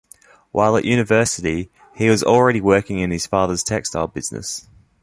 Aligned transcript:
While 0.51 0.77
at 0.77 0.83
university, 0.83 1.69
he 1.93 2.09
was 2.09 2.23
already 2.23 2.59
working 2.59 2.97
in 2.97 3.11
his 3.11 3.27
father's 3.27 3.61
textile 3.63 4.07
business. 4.07 4.67